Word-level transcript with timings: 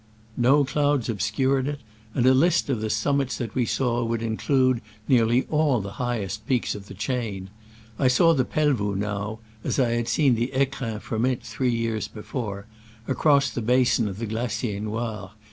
No 0.35 0.63
clouds 0.63 1.09
obscured 1.09 1.67
it, 1.67 1.79
and 2.15 2.25
a 2.25 2.33
list 2.33 2.71
of 2.71 2.81
the 2.81 2.89
summits 2.89 3.37
that 3.37 3.53
we 3.53 3.67
saw 3.67 4.03
would 4.03 4.23
include 4.23 4.81
nearly 5.07 5.45
all 5.51 5.79
the 5.79 5.91
highest 6.01 6.47
peaks 6.47 6.73
of 6.73 6.87
the 6.87 6.95
chain. 6.95 7.51
I 7.99 8.07
saw 8.07 8.33
the 8.33 8.43
Pelvoux 8.43 8.95
now— 8.95 9.37
as 9.63 9.77
I 9.77 9.89
had 9.91 10.07
seen 10.07 10.33
the 10.33 10.51
fecrins 10.55 11.03
from 11.03 11.23
it 11.23 11.43
three 11.43 11.75
years 11.75 12.07
before— 12.07 12.65
across 13.07 13.51
the 13.51 13.61
basin 13.61 14.07
of 14.07 14.17
the 14.17 14.25
Glacier 14.25 14.79
Noir. 14.79 15.33